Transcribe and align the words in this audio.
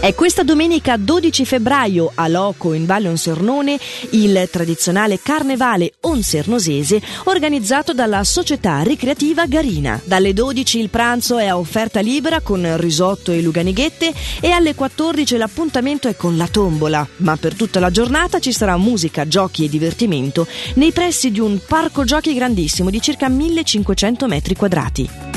È 0.00 0.14
questa 0.14 0.44
domenica 0.44 0.96
12 0.96 1.44
febbraio 1.44 2.12
a 2.14 2.28
Loco 2.28 2.72
in 2.72 2.86
Valle 2.86 3.08
Onsernone 3.08 3.76
il 4.10 4.48
tradizionale 4.48 5.18
carnevale 5.20 5.94
onsernosese 6.02 7.02
organizzato 7.24 7.92
dalla 7.92 8.22
società 8.22 8.80
ricreativa 8.82 9.46
Garina. 9.46 10.00
Dalle 10.04 10.32
12 10.32 10.78
il 10.78 10.88
pranzo 10.88 11.36
è 11.38 11.46
a 11.46 11.58
offerta 11.58 11.98
libera 11.98 12.40
con 12.40 12.76
risotto 12.76 13.32
e 13.32 13.42
luganighette 13.42 14.14
e 14.40 14.50
alle 14.52 14.76
14 14.76 15.36
l'appuntamento 15.36 16.06
è 16.06 16.14
con 16.14 16.36
la 16.36 16.46
tombola, 16.46 17.06
ma 17.16 17.36
per 17.36 17.54
tutta 17.54 17.80
la 17.80 17.90
giornata 17.90 18.38
ci 18.38 18.52
sarà 18.52 18.76
musica, 18.76 19.26
giochi 19.26 19.64
e 19.64 19.68
divertimento 19.68 20.46
nei 20.74 20.92
pressi 20.92 21.32
di 21.32 21.40
un 21.40 21.58
parco 21.66 22.04
giochi 22.04 22.34
grandissimo 22.34 22.88
di 22.88 23.02
circa 23.02 23.28
1500 23.28 24.28
metri 24.28 24.54
quadrati. 24.54 25.27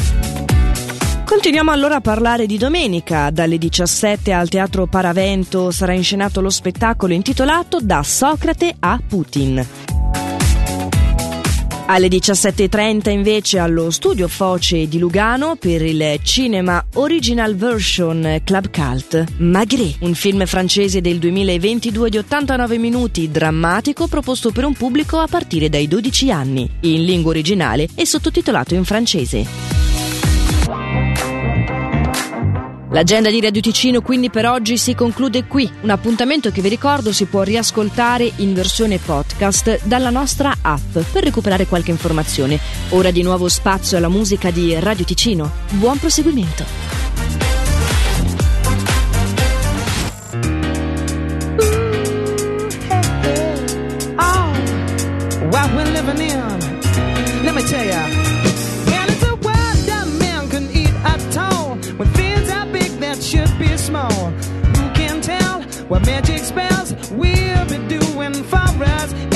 Continuiamo 1.32 1.72
allora 1.72 1.96
a 1.96 2.02
parlare 2.02 2.46
di 2.46 2.58
domenica. 2.58 3.30
Dalle 3.30 3.58
17 3.58 4.34
al 4.34 4.50
Teatro 4.50 4.86
Paravento 4.86 5.72
sarà 5.72 5.94
inscenato 5.94 6.42
lo 6.42 6.50
spettacolo 6.50 7.14
intitolato 7.14 7.80
Da 7.82 8.04
Socrate 8.04 8.76
a 8.78 9.00
Putin. 9.08 9.66
Alle 11.86 12.08
17.30 12.10 13.12
invece 13.12 13.60
allo 13.60 13.92
studio 13.92 14.28
Foce 14.28 14.90
di 14.90 15.00
Lugano 15.00 15.56
per 15.56 15.82
il 15.84 16.20
cinema 16.22 16.86
Original 16.96 17.56
Version 17.56 18.42
Club 18.44 18.70
Cult 18.70 19.38
Maghré, 19.38 19.96
un 20.02 20.14
film 20.14 20.46
francese 20.46 21.00
del 21.00 21.18
2022 21.18 22.10
di 22.10 22.18
89 22.18 22.78
minuti 22.78 23.32
drammatico 23.32 24.08
proposto 24.08 24.52
per 24.52 24.66
un 24.66 24.74
pubblico 24.74 25.18
a 25.20 25.28
partire 25.28 25.70
dai 25.70 25.88
12 25.88 26.30
anni, 26.30 26.70
in 26.82 27.06
lingua 27.06 27.32
originale 27.32 27.88
e 27.96 28.06
sottotitolato 28.06 28.76
in 28.76 28.84
francese. 28.84 29.81
L'agenda 32.92 33.30
di 33.30 33.40
Radio 33.40 33.62
Ticino 33.62 34.02
quindi 34.02 34.30
per 34.30 34.46
oggi 34.46 34.78
si 34.78 34.94
conclude 34.96 35.46
qui, 35.46 35.70
un 35.82 35.90
appuntamento 35.90 36.52
che 36.52 36.62
vi 36.62 36.68
ricordo 36.68 37.14
si 37.14 37.26
può 37.26 37.42
riascoltare 37.42 38.30
in 38.38 38.54
versione 38.54 38.98
podcast 38.98 39.86
dalla 39.86 40.10
nostra 40.10 40.54
app 40.62 40.98
per 41.12 41.24
recuperare 41.24 41.68
qualche 41.68 41.92
informazione. 41.92 42.60
Ora 42.90 43.12
di 43.12 43.24
nuovo 43.24 43.48
spazio 43.48 43.96
alla 43.96 44.10
musica 44.10 44.52
di 44.52 44.78
Radio 44.78 45.06
Ticino. 45.06 45.52
Buon 45.72 46.00
proseguimento. 46.00 47.12
Let 56.24 56.61
what 65.92 66.06
magic 66.06 66.40
spells 66.40 66.94
we'll 67.12 67.66
be 67.66 67.78
doing 67.90 68.34
for 68.46 68.56
us. 68.56 69.31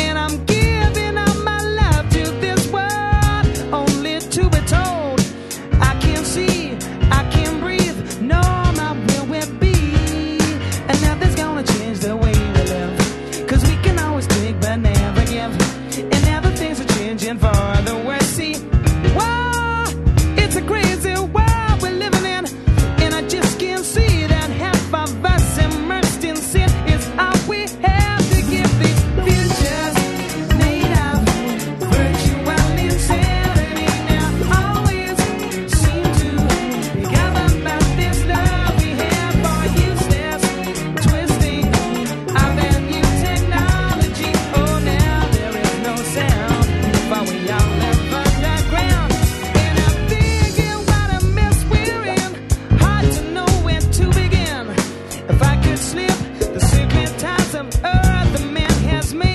The 56.08 56.60
sacred 56.60 57.20
ties 57.20 57.56
of 57.56 57.68
earth 57.84 58.40
the 58.40 58.46
man 58.52 58.72
has 58.90 59.14
made. 59.14 59.35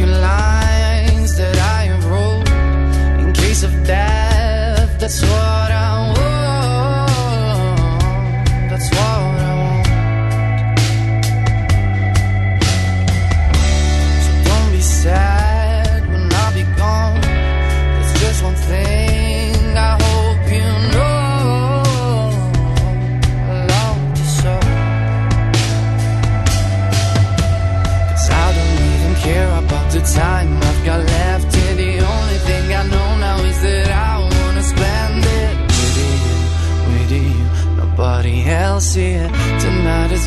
Few 0.00 0.08
lines 0.08 1.36
that 1.36 1.58
I 1.58 1.84
have 1.92 2.06
wrote 2.06 2.48
in 3.20 3.34
case 3.34 3.62
of 3.62 3.86
death. 3.86 4.98
That's 4.98 5.20
what 5.20 5.49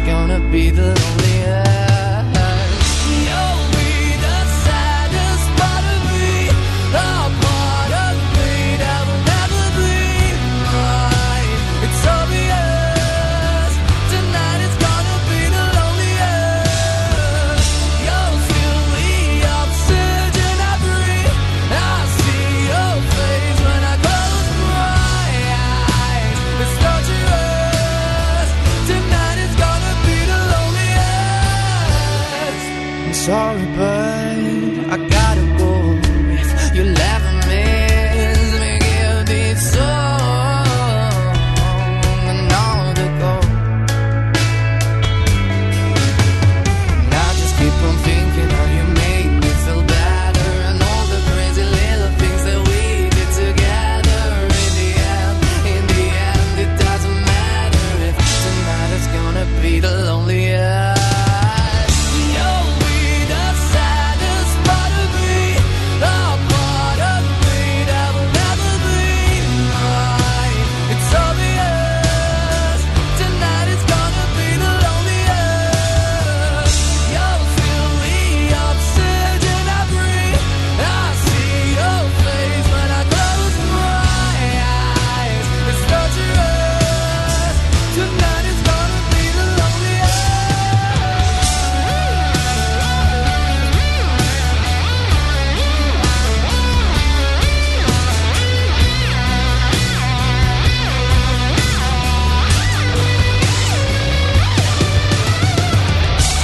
gonna 0.05 0.39
be 0.51 0.69
the 0.69 1.02
Sorry, 33.25 33.65
but 33.77 34.91
I 34.91 34.97
got 35.09 35.22